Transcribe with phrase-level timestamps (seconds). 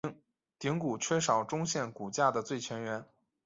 [0.57, 3.05] 顶骨缺少中线骨架的最前缘。